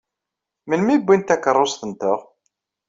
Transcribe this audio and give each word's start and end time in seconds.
Melmi 0.67 0.93
i 0.95 0.99
wwint 1.05 1.27
takeṛṛust-nteɣ? 1.27 2.19